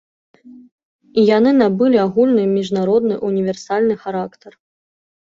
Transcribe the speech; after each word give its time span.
Яны 1.37 1.51
набылі 1.57 1.97
агульны, 2.05 2.43
міжнародны, 2.53 3.15
універсальны 3.29 3.95
характар. 4.07 4.51